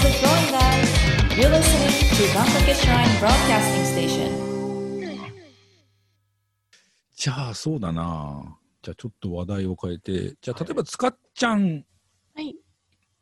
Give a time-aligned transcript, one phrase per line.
[0.00, 1.38] How's it going, guys?
[1.38, 4.30] You're listening to Gankake Shrine Broadcasting Station.
[7.14, 8.58] じゃあ、そうだな。
[8.80, 11.84] じゃあ、ちょっと話題を変えて、じゃあ、例えば、つかっちゃん、
[12.34, 12.56] はい。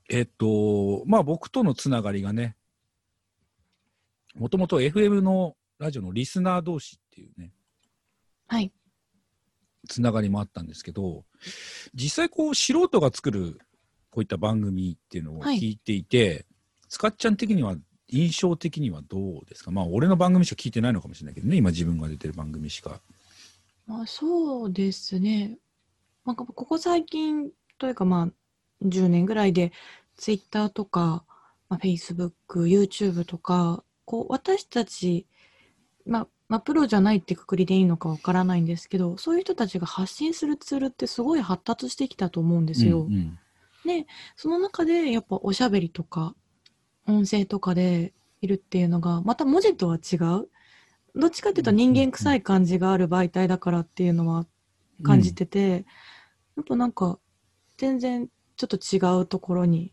[0.08, 2.56] えっと、まあ、僕とのつながりがね、
[4.36, 7.50] もともと FM のラジオのリスナー同士っていうね、
[8.46, 8.72] はい。
[9.88, 11.24] つながりもあったんですけど、
[11.92, 13.58] 実際こう、素人が作る、
[14.10, 16.46] こういった番組っていうのをはい聞いていて、
[16.88, 17.76] つかっちゃん的には、
[18.08, 19.70] 印象的にはどうですか？
[19.70, 23.00] まあ、俺の番組しか聞いてないのかもしれないけどね、今自分が出てる番組しか。
[23.86, 25.58] まあ、そうですね。
[26.24, 29.72] まあ、ここ最近というか、まあ、10年ぐらいで、
[30.16, 31.24] ツイッターとか、
[31.68, 32.32] まあ、Facebook、
[32.66, 35.26] YouTube とか、こう、私たち、
[36.06, 43.02] まあ、まあ、プロじゃないってくくりでいいのかわからないんですけど、そういう人たちが発信するツールってすごい発達してきたと思うんですよ。
[43.02, 43.38] うんうん
[44.36, 46.34] その中でやっぱおしゃべりとか
[47.08, 50.48] 音声とかでいるっていうのがまた文字とは違う？
[51.16, 54.46] どっちかっていうと人間臭い感じがある媒体だからっていうのは
[55.02, 55.86] 感じてて、
[56.56, 57.18] やっぱなんか
[57.76, 59.92] 全然ちょっと違うところに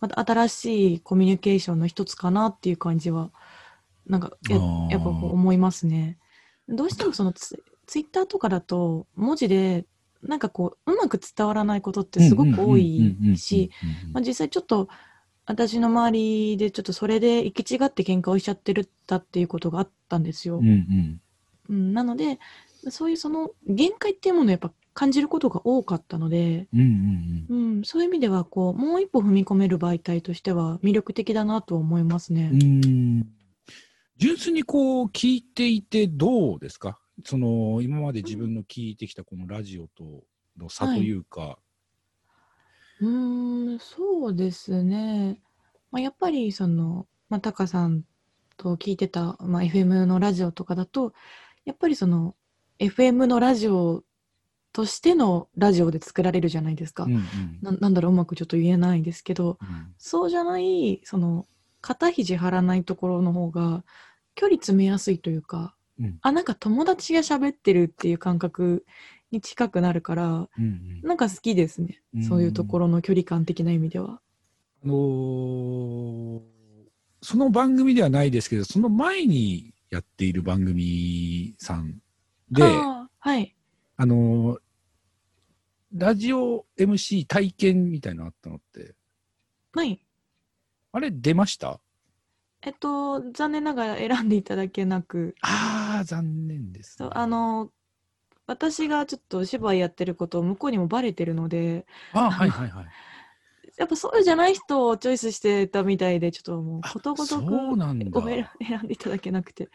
[0.00, 3.30] また新しいコミュニケーションの一つかなっていう感じは
[4.06, 4.56] なんかや
[4.90, 6.18] やっぱこう思いますね。
[6.68, 9.84] どうしてもそのツツイッターとかだと文字で
[10.22, 13.70] なんかこううまく伝わらないことってすごく多いし、
[14.12, 14.88] まあ、実際ちょっと
[15.46, 20.58] 私の周りでちょっとそれで行き違って喧嘩をしちゃってるったっていうことがあったんですよ。
[20.58, 21.20] うんうん
[21.68, 22.38] うん、なので
[22.90, 32.50] そういうその限界っていうものをやっぱ感じることが多かったので、うんうんうんうん、そういう意味ではこうもう一歩踏み込める媒体としては魅力的だなと思いますね。
[32.52, 33.26] うん
[34.18, 37.00] 純粋にこう聞いていてどうですか？
[37.24, 40.22] その今まで自分の聞いてきたこのラジオと
[40.56, 41.58] の差というか、
[43.02, 45.40] うーん、そうですね。
[45.90, 48.04] まあ、やっぱりその、まあ、タカさん
[48.56, 51.12] と聞いてた、まあ、FM のラジオとかだと、
[51.64, 52.36] やっぱりその
[52.78, 54.04] FM のラジオ
[54.72, 57.04] としてのラジオで作られるじゃないですか。
[57.04, 57.22] うんうん
[57.60, 61.46] ななんだろう、うまくちょっと言えないんですけど、うんそうじゃない、その、
[61.80, 63.84] 肩肘張らないところの方が、
[64.34, 68.84] 距離詰めやすいというか、うんあ、なんか友達が喋ってるっていう感覚
[69.32, 72.00] に近くなるから、うんうんなんか好きですね。
[72.14, 74.20] うんそういうところの距離感的な意味では。
[74.84, 76.40] あのー
[77.24, 82.00] その番組ではないですけどその前にやっている番組さん
[82.50, 83.54] ではい。
[83.98, 84.58] のー
[85.94, 88.94] ラジオ MC 体験みたいなのあったのって
[89.72, 90.04] はい。
[90.92, 91.80] あれ出ました？
[92.64, 97.70] えっと、残念ながら選んでいただけなく、ああ残念です、そうあの、
[98.46, 102.86] 私がちょっとお芝居やってることを向こうにもバレてるので、あはいはいはい
[103.78, 107.44] やっぱそうじゃない人をチョイスしてたみたいで、ちょっともうあことごとく
[108.10, 109.70] ごめん選んでいただけなくて。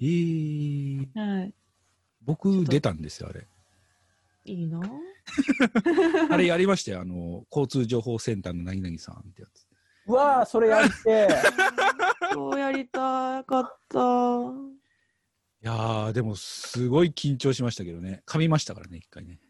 [0.00, 1.54] えー、はい。
[2.22, 3.46] 僕出たんですよあれ
[4.44, 4.80] いいな
[6.30, 9.66] あれやりましたよあの 交通情報センターの何々さんってやつ
[10.06, 11.28] うわあ、それやって。
[12.32, 13.98] そうやりたかった。
[15.66, 18.22] いやー、でもすごい緊張しましたけどね。
[18.24, 19.40] 噛みましたからね、一回ね。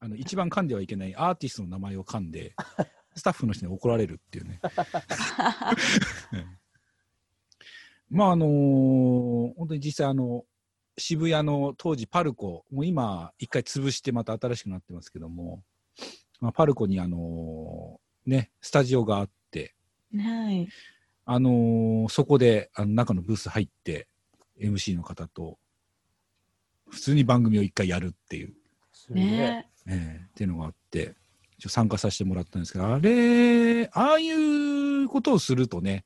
[0.00, 2.54] あの、一番噛んではいけないアーティストの名前を噛んで、
[3.14, 4.62] スタッフの人に怒られるっていうね。
[8.08, 10.46] まあ、あのー本当に実際あの、
[10.96, 15.62] 渋谷の当時パルコ、もう今一回潰してまた新しくなってますけども、
[16.40, 19.74] まあ、パルコにあのーね、スタジオがあって、
[20.16, 20.66] はい。
[21.26, 24.08] あのーそこであの中のブース入って、
[24.60, 25.58] MC の方と、
[26.88, 28.54] 普通に番組を一回やるっていう、
[29.10, 29.68] ね。
[29.86, 31.14] えーっていうのがあって、
[31.68, 36.04] 参加させてもらったんですけど、あれ、ああいうことをするとね、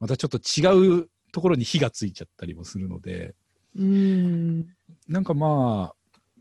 [0.00, 3.34] またちょっと違うところに火がついちゃったりもするので、
[3.76, 4.66] うん。
[5.08, 5.92] なんかま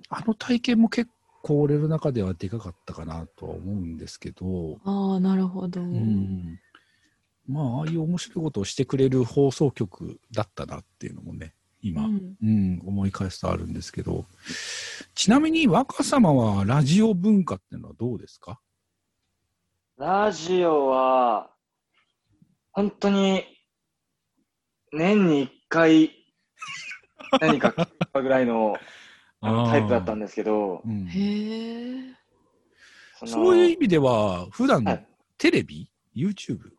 [0.10, 1.10] あ、あの体験も結
[1.42, 5.82] 構俺の中ではでかかったかなとは思うんですけど、ああ、なるほど。
[5.82, 6.60] うん、
[7.48, 12.36] まあ、ああいう面白いことをしてくれる放送局だったなっていうのもね、今、うん。
[12.42, 14.26] うん、思い返すとあるんですけど、
[15.16, 18.60] ちなみに若様はラジオ文化っていうのはどうですか？
[19.98, 21.52] ラジオは、
[22.72, 23.44] 本当に、
[24.94, 26.12] 年に一回、
[27.40, 28.76] 何か聞くぐらいの
[29.44, 31.08] あのタイプだったんですけど、うん。
[31.08, 32.14] へえ。
[33.26, 35.08] そういう意味では、普段のはい。
[35.38, 36.72] テレビ、YouTube?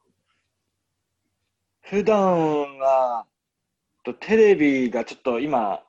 [1.93, 3.27] 普段は、
[4.03, 5.83] とテレビがちょっと今、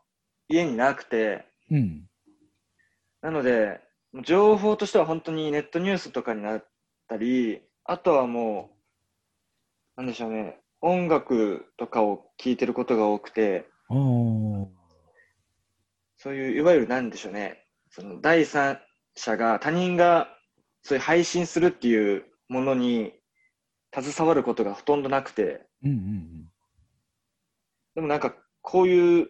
[0.50, 2.10] 家になくて、うん。
[3.22, 3.80] なので、
[4.26, 6.66] 情報としては本当にネットニュースとかになっ
[7.08, 8.72] たり、あとはも
[9.96, 13.66] なんでしょうね、音楽とかを聴いてることが多くて、
[16.18, 18.78] そういう、いわゆるなんでしょうね、その第三
[19.16, 20.28] 者が、他人が
[20.82, 23.14] そういう配信するっていうものに
[23.98, 26.50] 携わることがほとんどなくて、うんうん
[27.96, 29.30] でもなんかこういう、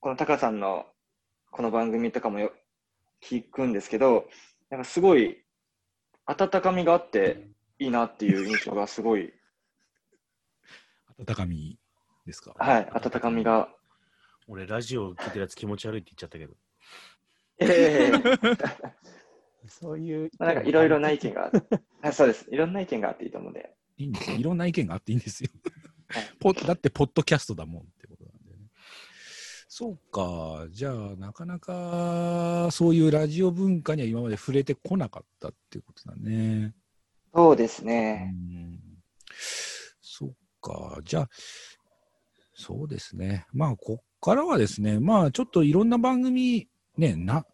[0.00, 0.84] このタカさんの
[1.50, 2.52] この番組とかもよ
[3.22, 4.28] 聞くんですけど、
[4.68, 5.42] なんかすごい
[6.26, 7.48] 温かみがあって
[7.78, 9.32] いいなっていう 印象がすごい、う
[11.22, 11.24] ん。
[11.26, 11.78] 温かみ
[12.26, 12.54] ですか？
[12.58, 13.68] はい、温かみが。
[14.48, 16.54] 俺、ラジオ聞いてるやつ気持ち悪いって言っちゃったけど。
[17.60, 18.10] え
[19.64, 20.30] え そういう。
[20.38, 22.46] なんかいろいろな意見があって、はい、そうです。
[22.50, 23.74] いろんな意見があっていいと思うんで。
[23.96, 25.50] いいんですいろんな意見があっていいんですよ
[26.66, 28.68] だって、ポッドキャストだもんってことなんでね。
[29.68, 30.66] そうか。
[30.70, 36.74] じゃあ、なかなか、そういうラジオ文化には今まで触れてこなかったっていうことだね。
[37.34, 38.34] そうですうね。
[38.36, 38.80] ん。
[40.00, 40.30] そっ
[40.60, 41.00] か。
[41.04, 41.30] じゃあ、
[42.54, 43.46] そうですね。
[43.52, 47.44] まあ、こっからはですね、まあ、ちょっといろんな番組、ね、な、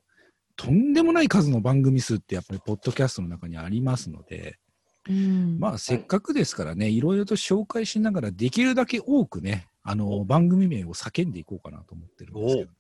[0.57, 4.59] とんでもない数の番組数ってやっぱりポッドキャストの中にありますので、
[5.09, 5.59] うん。
[5.59, 12.71] まあ、せっかくですからね、いろいろと紹介しながら、できるだけ多くね、あの、番組名を叫んでいこうかなと思ってるんですけど。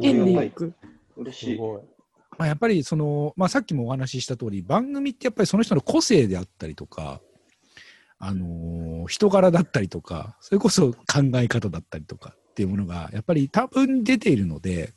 [0.00, 0.72] 叫んではいいく。
[1.16, 1.58] 嬉しい。
[2.38, 7.20] まあ、やっぱりその、まあ、さっきもお話しした通り、番組ってやっぱりその人の個性であったりとか、
[8.18, 10.96] あのー人柄だったりとか、それこそ考
[11.36, 14.92] え方だったりとかっていうものが、やっぱり多分出ているので、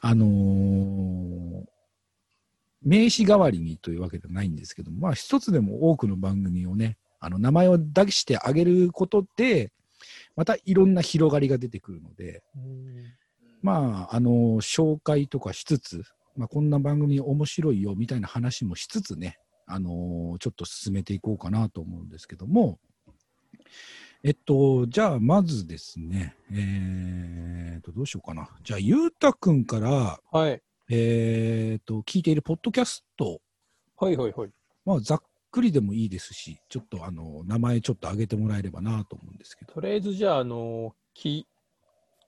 [0.00, 1.64] あのー
[2.82, 9.72] 名詞代わりにというわけではないんですけども、まあ、一つでも多くの番組をね、あの名前を出してあげることで、
[10.36, 12.42] またいろんな広がりが出てくるので、
[13.62, 14.30] まあ、あの、
[14.60, 16.02] 紹介とかしつつ、
[16.36, 22.78] まあ、こんな番組面白いよみたいな話もしつつね、あのちょっと進めていこうかなと思うんですけども、
[24.24, 28.48] えっと、じゃあ、まずですね、えー、と、どうしようかな。
[28.64, 30.60] じゃあ、ゆうたくんから、はい。
[30.90, 33.40] えー、と、聞いているポッドキャスト、
[33.96, 34.50] はいはいはい。
[34.84, 39.74] まあ、ざっくりでもいいですし、ちょっと、あの、名前ちょっと挙げてもらえればなと思うんですけど。
[39.74, 41.46] とりあえずじゃあ、あの、き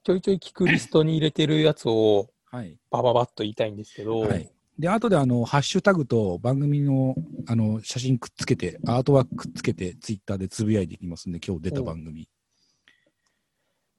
[0.03, 2.77] ちょいちょい聞くリストに入れてるやつをはい。
[2.89, 4.51] バババッと言いたいんですけど、はい。
[4.77, 7.15] で、後であの、ハッシュタグと番組の、
[7.47, 12.27] あの、写真くっつけて、アートワークくっつけて、ツイッターでつぶやいていきますんで、今日出た番組。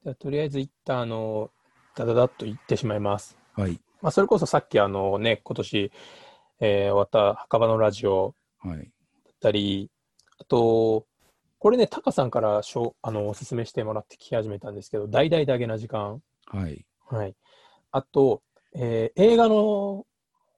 [0.02, 1.50] じゃあとりあえず一旦あの、
[1.96, 3.38] ダダダッと言ってしまいます。
[3.54, 3.80] はい。
[4.02, 5.92] まあ、それこそさっきあのね、今年、
[6.60, 8.78] えー終わった墓場のラジオはい。
[8.78, 9.90] だったり、
[10.38, 11.06] あと、
[11.58, 16.20] これね、タカさんからしょあのおすすめしてもらって聞き始めたんですけど、大々だけな時間。
[16.46, 16.84] はい。
[17.08, 17.34] はい。
[17.92, 18.42] あと、
[18.74, 20.04] えー映画の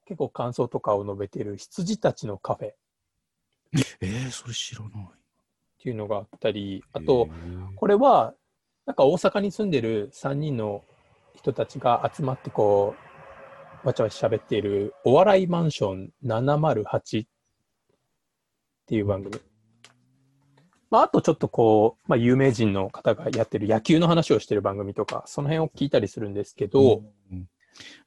[0.07, 2.75] 結構感想とかを述べている羊たちのカフェっ
[4.01, 4.91] えー、それ知らない。
[5.81, 8.33] ていうのがあったり、あと、えーこれは、
[8.85, 10.83] なんか大阪に住んでる3人の
[11.35, 13.04] 人たちが集まってこう、
[13.85, 17.27] わちゃわちゃ喋っているお笑いマンション708っ
[18.87, 19.39] ていう番組。
[20.89, 27.47] まあ、あとちょっとこう、まあ、有名人の方がやってる野球の話をしてる番組とか、その辺を聞いたりするんですけど、うん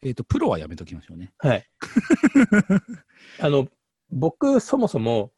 [0.02, 1.32] えっ、と、プロはやめときましょうね。
[1.38, 1.68] はい。
[3.38, 3.68] あの、
[4.10, 5.30] 僕、そもそも、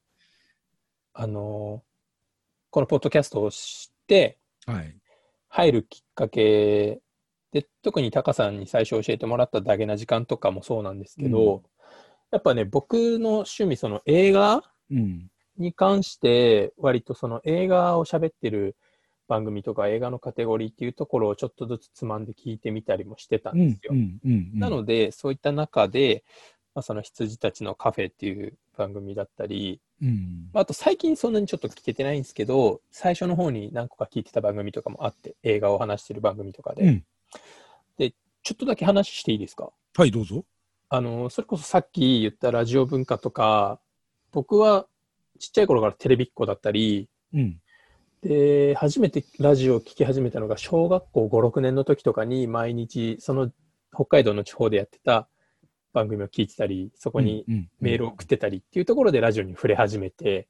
[1.13, 1.83] あの、
[2.71, 4.97] このポッドキャストを知って、はい。
[5.49, 7.01] 入るきっかけ
[7.53, 11.63] で、特にタカさんに最初教えてもらっただけな時間とかもそうなんですけど、うん
[12.31, 15.29] やっぱね、僕の趣味、その映画うん。
[15.59, 18.77] に関して、割とその映画を喋ってる
[19.29, 23.93] 番組とか映画のカテゴリーっていうところをちょっとずつつまんで聞いてみたりもしてたんうんですよ。
[24.55, 26.25] なので、そういった中で、
[26.75, 30.51] まあ、その羊たちのカフェっていう番組だったり、うん。
[30.53, 37.05] まああと最近そんなにちょっと聞けてないんですけど、最初の方に何個か聞いてた番組とかもあって、映画を話してる番組とかで、うん。
[38.43, 39.71] ちょっとだけ話していいですか？
[39.97, 40.45] はい、どうぞ。
[40.89, 43.81] あの、それこそさっき言ったラジオ文化とか、
[44.33, 44.87] 僕は
[45.39, 47.61] ちっちゃい頃からテレビっ子だったり、うん。
[48.23, 53.51] で、初めてラジオを聞き始めたのが小学校5、6年の時とかに毎日、その
[53.95, 55.29] 北海道の地方でやってた
[55.93, 60.49] 番組を聞いてたり、そこにうんメールを送ってたりっていうところでラジオに触れ始めて、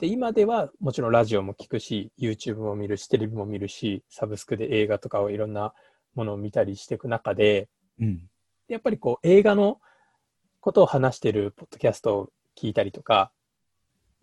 [0.00, 5.74] で、今ではもちろんラジオも聞くし、YouTube も見るし、テレビも見るし、サブスクで映画とかをいろんな
[6.14, 7.68] ものを見たりしていく中で、
[8.00, 8.22] うん。
[8.66, 9.78] やっぱりこう映画の
[10.60, 13.30] ことを話してるポッドキャストを聞いたりとか、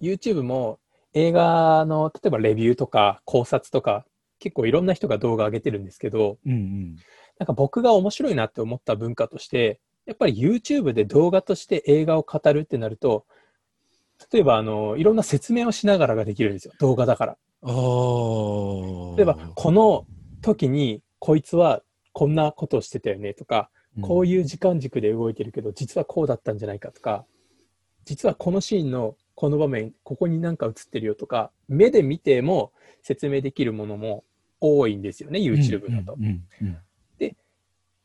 [0.02, 0.80] YouTube も
[1.14, 4.04] 映画の例えばレビューとか考察とか、
[4.40, 6.96] 結構いろんな人が動画上げてるんですけど、うんうん。
[7.38, 13.28] なんか僕が面白いなって思った文化として、やっぱり YouTube で動画として映画を語るってなると、
[14.32, 16.74] 例えば、あの、いろんな説明をしながらができるんですよ。
[16.80, 17.38] 動画だから。
[17.64, 20.06] 例えば、この
[20.42, 21.82] 時に、こいつは
[22.14, 23.70] こんなことをしてたよねとか、
[24.02, 27.26] こういいう時間軸で動いてるけど、実はこうだったんじゃないかとか、
[28.06, 32.72] 実はこのシーンのこの場面、ここになんか映ってるよとか、目で見ても
[33.02, 34.24] 説明できるものも
[34.60, 36.14] 多いんですよね、YouTube だと。
[36.14, 36.78] うんうんうん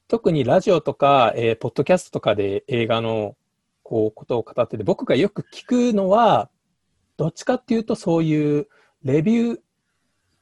[0.08, 3.34] 特にラジオとか、えーポッドキャストとかで映画の
[3.82, 6.48] こうことを語ってて、僕がよく聞くのは、
[7.16, 8.68] どっちかっていうとそういう
[9.04, 9.60] レビュー、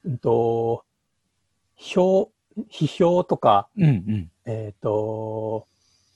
[0.05, 0.85] うんと、
[1.77, 2.31] 評、
[2.71, 5.67] 批評とか、うんうんえっ、と、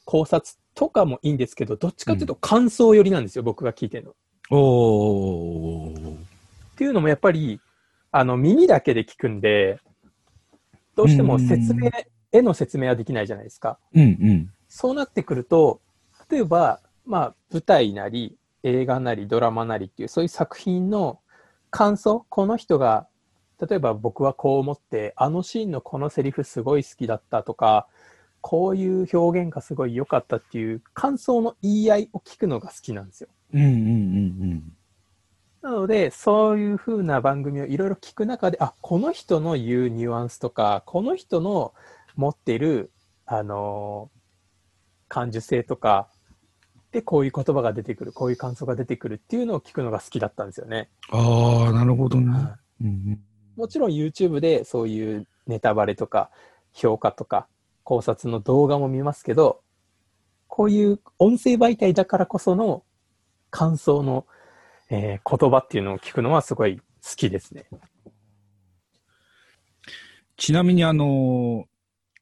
[0.05, 4.15] 考察とかもいいんですけど、どっちかっていうと感想寄りなんですよ、僕が聞いてるの。
[4.51, 6.19] おーっ
[6.77, 7.61] ていうのもやっぱり、
[8.11, 9.79] あの、耳だけで聞くんで、
[10.97, 11.91] どうしても説明、
[12.33, 13.79] 絵の説明はできないじゃないですか。
[13.95, 15.81] うんうんそうなってくると、
[16.29, 21.21] 例えば、まあ、舞台なり、映画なり、ドラマなりっていう、そういう作品の
[21.71, 23.07] 感想、この人が、
[23.61, 27.87] 例えば僕はこう思って、あのシーンのこのセリフすごい好きだったとか、
[28.41, 33.29] こういう表現がすごい良かったっていう感想の言い合いを聞くのが好きなんですよ。
[33.53, 34.73] うんうんうん
[35.63, 41.73] なので、そういう風な番組をいろいろ聞く中で、あ、この人の言うニュアンスとか、この人の
[42.17, 42.93] 持っている、
[43.25, 44.25] あのー
[45.09, 46.09] 感受性とか、
[46.95, 50.89] で、こういう言葉が出てくる、こういう感想が出てくるっていうのを聞くのが好きだったんですよね。
[51.11, 52.31] ああ、なるほどね。
[52.33, 53.21] はうん
[53.57, 56.31] もちろん YouTube でそういうネタバレとか、
[56.73, 57.49] 評価とか、
[57.83, 59.61] 考察の動画も見ますけど、
[60.47, 62.85] こういう音声媒体だからこその
[63.51, 64.25] 感想の、
[64.89, 66.83] えー言葉っていうのを聞くのはすごい好
[67.17, 67.67] きですね。
[70.37, 71.65] ちなみに、あの、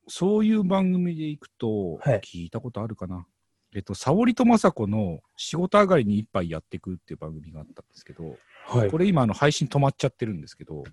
[0.08, 3.26] そういう番組で行くと、はい聞いたことあるかな？
[3.74, 8.36] えっと、沙織と雅子の仕事上がりに一杯やってくっていう番組があったんですけど、
[8.66, 10.84] はいこれ今、あの、配信止まっちゃってるんですけど、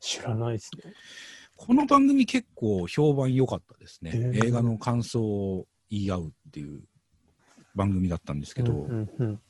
[0.00, 0.92] 知らないですね。
[1.56, 4.10] この番組結構評判良かったですね。
[4.12, 6.80] へー映画の感想を言い合うっていう
[7.74, 9.40] 番組だったんですけど、うんうんうん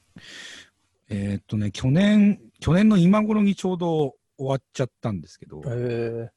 [1.09, 6.31] えーっとね、去年、去年の今頃にちょうど終わっちゃったんですけど、へ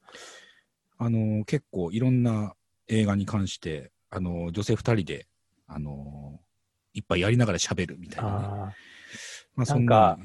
[0.97, 2.53] あの結構いろんな
[2.87, 5.27] 映画に関して、あの女性二人で、
[5.67, 6.39] あの
[6.93, 8.75] いっぱいやりながら喋るみたーいな、ね。
[9.55, 10.19] まあ、そなんか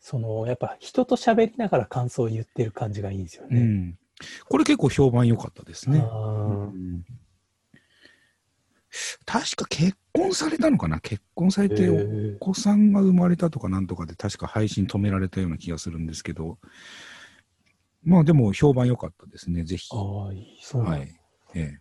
[0.00, 3.60] そのやっぱ人と喋りながら感想を言ってる感じがいいんですよね。
[3.60, 3.98] うん。
[4.48, 5.98] これ結構評判良かったですね。
[5.98, 7.04] うん
[9.24, 10.98] 確か結婚されたのかな？
[10.98, 16.58] 結婚されへておー子さんが生まれたとかなんとかで確か配信止められたような気がするんですけど、
[18.02, 19.88] まあでも評判良かったですね、ぜひ。
[19.92, 21.20] ああ、いいそうなんだはい。
[21.54, 21.80] ええ。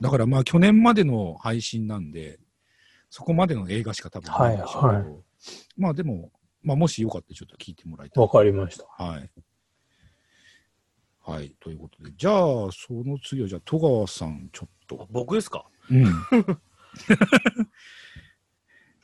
[0.00, 2.38] だからまあ去年までの配信なんで、
[3.10, 5.04] そこまでの映画しか多分ないでしょうけど、はいは
[5.76, 6.30] まあでも、
[6.62, 8.22] まあもしよかったらちょっと聞いてもらいたい。
[8.22, 8.84] わかりました。
[9.02, 9.30] はい。
[11.20, 11.56] はい。
[11.60, 12.34] ということで、じゃあ、
[12.72, 15.08] その次は、じゃあ、戸川さん、ちょっと。
[15.10, 15.64] 僕ですか？
[15.90, 16.04] うん。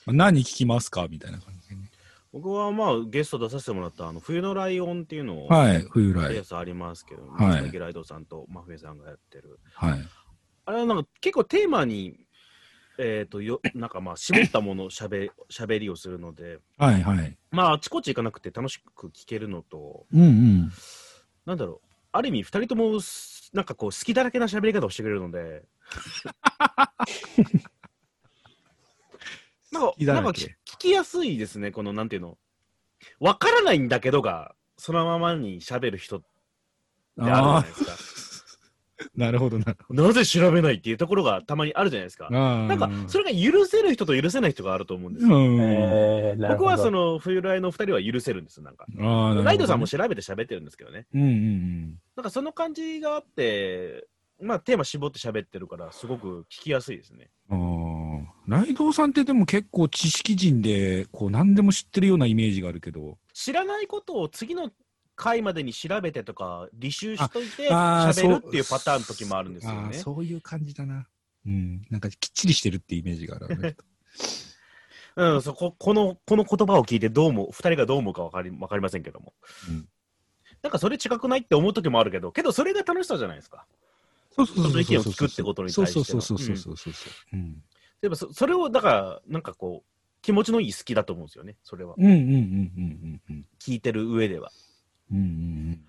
[0.16, 1.90] 何聞きますかみたいな感じでね。
[2.32, 5.82] 僕はまあゲスト出させてもらったあの冬のライオンっていうのを、はい。
[5.90, 6.42] 冬来やるや。
[6.44, 9.60] つありますけど、はいライドさんと真冬さんがやってる。
[9.74, 10.00] はい。
[10.64, 12.26] あれはなんか結構テーマに、
[12.98, 17.02] えっ、とよ、なんかまあ絞ったものしゃべしゃべりをするので、はい。
[17.02, 17.36] はい。
[17.50, 20.72] まああちこち行かなくて楽しく聞けるのと、うんうん。
[21.46, 25.64] なんだろう、ある意味二人ともすなんかこう好きだらけな喋り方をしてくれるので、
[29.72, 32.38] なんかなんか聞聞きやすいですね、このなんていうの、
[33.20, 36.26] わからないんだけどが、そのままに喋る人って
[37.18, 37.92] あるじゃないですか。
[39.16, 40.06] なるほど、なるほど。
[40.06, 42.30] なぜ調べないっていうところがたまにあるじゃないですか。
[42.30, 46.48] ななんか、それが許せる人と許せない人があると思うんですよ。
[46.48, 48.86] 僕はその冬来の二人は許せるんです、なんか。
[48.88, 51.06] ねライドさんも調べて喋ってるんですけどね。
[51.14, 54.06] うんうんなんかその感じがあって、
[54.40, 57.30] まあテーマ絞って喋ってるから、すごく聞きやすいですね。
[57.50, 58.16] うん。
[58.16, 58.32] ああ。
[58.46, 63.18] ライドウさんってでも結構知識人で、こう何でも知ってるようなイメージがあるけど。
[63.32, 64.70] 知らないことを次の
[65.16, 69.94] 回までに調べてとか、履修しといて喋るっていうパターンの時もあるんですよああね。
[69.94, 71.06] そういう感じだな。
[71.46, 71.82] うん。
[71.90, 73.76] なんかきっちりしてるってイメージがある。
[75.14, 79.34] うん、そここのこの言葉を聞いてどう思う、二人がどう思うかわかりわかりませんけども。
[79.68, 79.88] うん
[80.62, 83.66] なんかそれ違くないって思う時もあるけど、けどそれが楽しさじゃないですか。
[84.30, 87.36] そうそうその意見を聞くってことに対してのそうそうそうそうそうそう。
[87.36, 87.62] うん。
[88.00, 89.92] でもそそれを、だから、なんかこう、
[90.22, 91.94] 気持ちのいい好きだと思うんですよね、それは。
[91.98, 94.50] うんうんうんうんうん聞いてる上では。
[95.12, 95.18] うん。
[95.18, 95.80] うんうん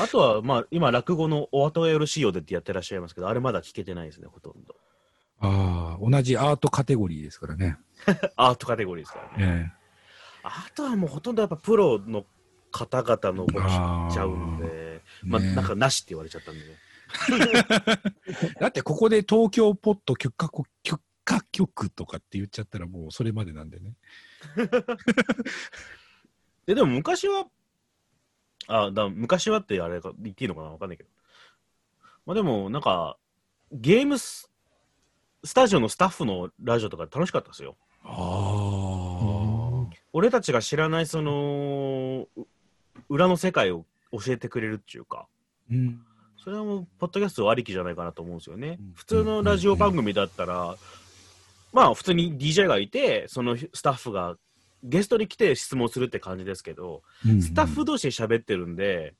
[0.00, 4.76] あとは、まあ、今、落語のお後がよろしいようでってやってらっしゃいますけど、あれまだ聞けてないですね、ほとんど。
[5.40, 7.76] ああ、同じアートカテゴリーですからね。
[8.36, 9.72] アートカテゴリーですからね。
[9.72, 9.86] え
[10.44, 12.24] あとはもうほとんどやっぱプロの
[12.70, 16.76] 方々の方聞いちゃうんで、えまあ、ねなんかなしって言われちゃったんでね。
[18.60, 23.94] だってここで東京ポット許可こ許可局とかって言っちゃったらもうそれまでなんでね。
[26.66, 27.46] で、でも昔は、
[28.68, 30.70] あ、だ昔はってあれか言っていいのかな？
[30.70, 31.08] わかんないけど。
[32.26, 33.16] まあでも、なんか、
[33.72, 34.50] ゲームス
[35.44, 37.76] スタジオのスタッフのラジオとか楽しかったですよ。
[38.04, 42.46] あ俺たちが知らないその、う
[43.08, 45.28] 裏の世界を教えてくれるっていうか、
[45.70, 46.00] うん。
[46.36, 48.92] それはもう、ポッドキャストありきじゃないかなと思うんですよねうん。
[48.94, 50.76] 普通のラジオ番組だったら、
[51.72, 54.36] まあ、普通に DJ がいて、そのスタッフが
[54.86, 59.14] ゲストに来て質問するって感じですけど、スタッフ同士で喋ってるんで、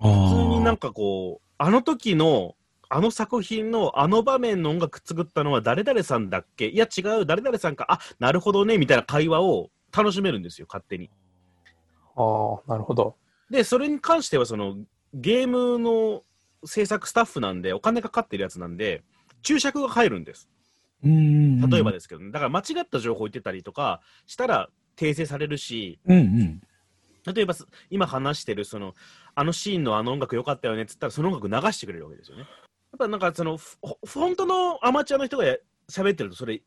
[0.00, 2.56] 普普通になんかこう、あの時の、
[2.88, 6.68] あの作品のあの場面の音楽作ったのは誰々さんだっけ？
[6.68, 11.10] いや違う、誰々さんか、あなるほどね、みたいな会話を楽しめるんですよ、勝手に。
[12.16, 13.16] ああ、なるほど。
[13.50, 14.76] で、それに関しては、その、
[15.12, 16.22] ゲームの
[16.64, 19.02] 制作スタッフなんで、お金かかってるやつなんで、
[19.42, 20.48] 注釈が入るんです。
[21.04, 26.62] うん例えばですけど、ね、だから間違った情報言ってたりとかしたら訂正されるし、うんうん。
[27.32, 28.94] 例えばす今話してるその
[29.34, 32.42] あのシーンのあの音楽良かったよねっつったらその音楽流してくれるわけですよね。
[32.42, 33.58] やっぱなんかその
[34.12, 35.44] 本当のアマチュアの人が
[35.88, 36.60] 喋ってるとそれ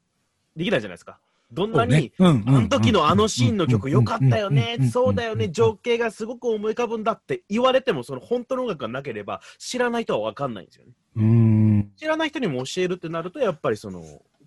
[0.56, 1.20] できないじゃないですか。
[1.51, 10.92] どんなに、あの時のあのシーンの曲良かったよね、そうだよね、上情景がすごく思い浮かぶんだって言われてもその本当の音楽がなければ知らない人は分かんないんですよね。
[11.16, 11.92] うん。
[11.96, 14.04] 知らない人にも教えるってなるとやっぱりその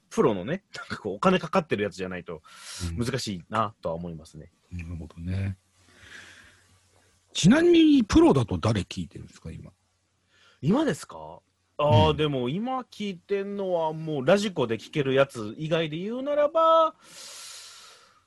[0.08, 2.42] プロのねなんかこうお金かかってるやつじゃないと
[2.96, 4.50] 難しいなとは思いますね。
[4.70, 5.56] なるほどね。
[7.32, 9.70] ちなみにプロだと誰聞いてるんですか、今？
[10.60, 11.40] 今ですか？
[11.80, 16.94] ああ、うんでも今聞いてんのはもうラジコで聞けるやつ以外で言うならば、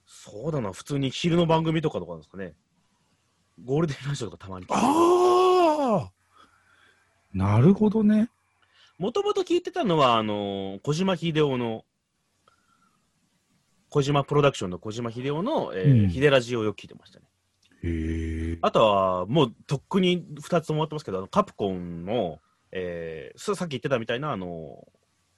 [0.06, 2.56] そうだな、普通に昼の番組とかとかですかね。
[3.64, 6.12] ゴールデンラジオとかたまにああ
[7.34, 8.30] なるほどね。
[8.98, 11.86] もともと聞いてたのは、あのー小島秀夫の、
[13.90, 17.26] 小島プロダクションの小島秀夫の、えーうん秀ラジオをよく聞いてましたね。
[17.84, 18.58] へえ。
[18.62, 22.40] あとは、もうとっくに2つとも終わってますけど、カプコンの、
[22.76, 24.88] えーささっき言ってたみたいな、あの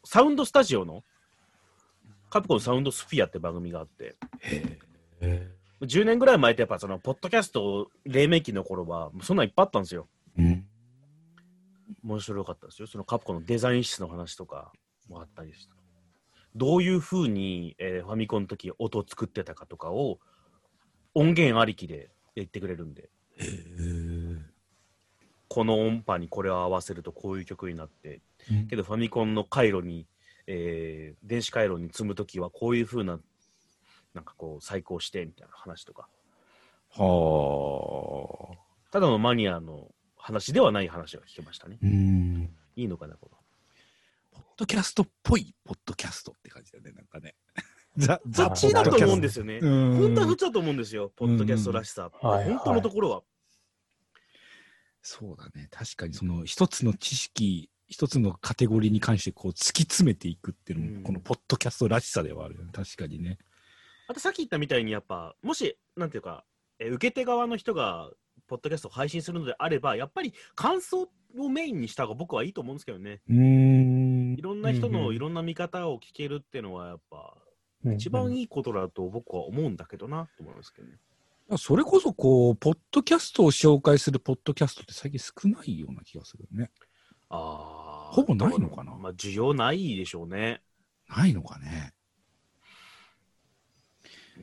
[0.03, 1.03] サウンドスタジオの、
[2.29, 4.15] カプコンサウンドスフィアって番組があって、
[5.81, 10.07] 10年ぐらい前ってやっぱその、ポッドキャスト黎明期の頃は、そんなんいっぱいあったんですよ。
[10.37, 10.65] うん。
[12.03, 12.87] 面白かったですよ。
[12.87, 14.71] そのカプコンのデザイン室の話とか
[15.09, 15.73] もあったりして。
[16.55, 20.19] どういうふうに、えーファミコンの時音を作ってたかとかを
[21.13, 23.07] 音源ありきで言ってくれるんで、へ
[23.43, 24.04] え。
[25.55, 28.19] この音波にこれを合わせるとこういう曲になって、
[28.51, 30.05] うんけどファミコンの回路に、
[30.47, 33.21] えー電子回路に積む時はこういうふうな、
[34.13, 36.09] なんかこう再興してみたいな話とか、
[36.89, 38.91] はあ。
[38.91, 39.87] ただのマニアの
[40.17, 41.77] 話ではない話が聞けましたね。
[41.81, 42.49] うん。
[42.75, 43.37] いいのかな、この。
[44.33, 47.33] ポッドキャストっぽいポッドキャストって感じだね、なんかね。
[47.95, 49.59] ザ・そザ・っちだと思うんですよね。
[49.59, 52.11] うん本当はそっちだと思うんですよ、ポッドキャストらしさ。
[52.19, 53.23] 本当のところは。
[55.07, 55.67] そうだね。
[55.69, 62.71] 確かにその一つの知識、一つのカテゴリーに関してこう突き詰めていくっていうのも、うんこのポッドキャストらしさではあるよね。
[62.73, 63.37] 確かにね。
[64.07, 66.43] あとさっき言ったみたいに、やっぱ、もし、なんていうか、
[66.79, 68.09] え受け手側の人が、
[68.47, 73.21] ポッドキャストを配信するのであれば、やっぱり感想をメインにした方が僕はいいと思うんですけどね。
[73.29, 74.41] うーんい。
[74.41, 77.45] ろんな人のいろんな見方を聞けるっていうのは、やっぱ、うん
[77.93, 80.97] 一番いいことだと僕は思うんだけどな、と思いますけどね。
[81.57, 86.71] それこそこう、ポッドキャストを紹介するポッドキャストって最近少ないような気がするね。
[87.29, 88.13] ああ。
[88.13, 88.95] ほぼないのかな？
[88.95, 90.63] まあ、需要ないでしょうね。
[91.07, 91.93] ないのかね。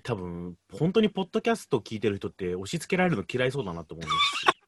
[0.04, 4.46] 多分、本当にポッドキャスト聞いてる人って押し付けられるの嫌いそうだなと思うんですし。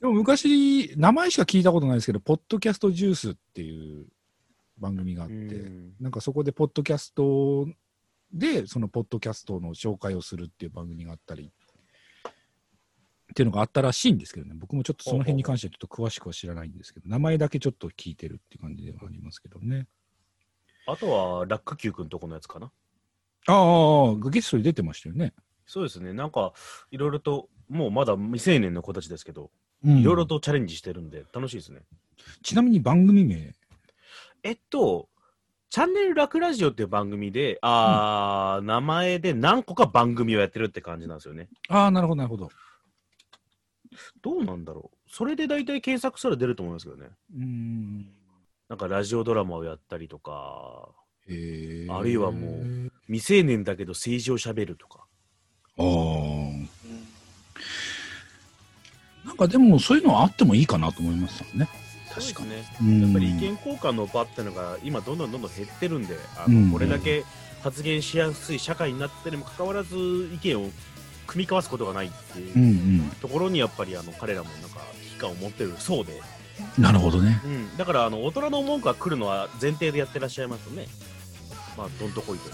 [0.00, 4.08] でも昔、名前しか聞いたことないですけど、ポッドキャストジュースっていう
[4.78, 7.68] 番組があって、うんなんかそこでポッドキャスト
[8.32, 11.52] で、そのポッドキャストの紹介をするっていう番組があったり、
[12.24, 19.86] っていうのがあったらしいんですけどね、僕もちょっとその辺に関してはちょっと詳しくは知らないんですけど、名前だけちょっと聞いてるっていう感じではありますけどね。
[20.86, 22.70] あとは、ラック Q 君とこのやつかな。
[23.48, 25.34] ああああ、ゲストに出てましたよね。
[25.66, 26.12] そうですね。
[26.12, 26.52] なんか、
[26.90, 29.50] いろいろと、もうまだ未成年の子たちですけど、
[29.84, 31.82] うんいろいろとチャレンジしてるんで、楽しいですね。
[32.42, 33.54] ちなみに番組名、
[34.42, 35.08] えっと、
[35.76, 41.50] チャンネルラクラジオっていう番組で、あー、名前で何個か番組をやってるって感じなんですよね。
[41.68, 42.48] ああ、なるほど、なるほど。
[44.22, 44.96] どうなんだろう。
[45.06, 47.10] それで大体検索したら出ると思いますけどね。
[47.36, 48.06] うん。
[48.70, 50.88] なんかラジオドラマをやったりとか、
[51.28, 55.04] あるいはもう未成年だけど政治をしゃべるとか。
[55.76, 56.66] あー
[59.26, 61.68] なんかでもそういうのはあってもいいかなと思いましたね。
[62.20, 62.50] 確かに。
[62.50, 62.64] ね。
[62.80, 67.24] うんやっぱり意見交換の場ってのが今どんどんどんどん減ってるんで、あうんのこれだけ
[67.62, 70.70] 発言しやすい社会になってにもかかわらず意見を
[71.26, 73.10] 組み交わすことがないっていう。
[73.20, 76.20] ところにやっぱりあの彼らもなんか危機感を持ってるそうで、
[76.78, 77.40] なるほどね。
[77.44, 80.86] うん、だからあの大人の文句が来るのは前提でやってらっしゃいますよね。
[81.76, 82.50] まあどんとこいと。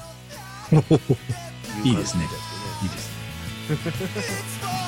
[1.85, 2.25] いいですね
[2.83, 3.11] いいです
[3.87, 3.92] ね。